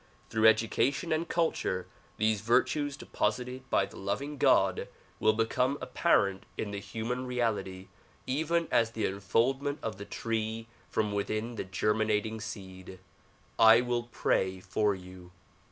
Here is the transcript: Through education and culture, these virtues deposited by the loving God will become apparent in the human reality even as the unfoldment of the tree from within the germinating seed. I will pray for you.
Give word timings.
Through 0.31 0.47
education 0.47 1.11
and 1.11 1.29
culture, 1.29 1.85
these 2.17 2.41
virtues 2.41 2.97
deposited 2.97 3.69
by 3.69 3.85
the 3.85 3.97
loving 3.97 4.39
God 4.39 4.87
will 5.19 5.33
become 5.33 5.77
apparent 5.79 6.43
in 6.57 6.71
the 6.71 6.79
human 6.79 7.27
reality 7.27 7.87
even 8.25 8.67
as 8.71 8.93
the 8.93 9.05
unfoldment 9.05 9.77
of 9.83 9.99
the 9.99 10.05
tree 10.05 10.65
from 10.89 11.11
within 11.11 11.53
the 11.53 11.63
germinating 11.65 12.41
seed. 12.41 12.97
I 13.59 13.81
will 13.81 14.09
pray 14.11 14.59
for 14.59 14.95
you. 14.95 15.33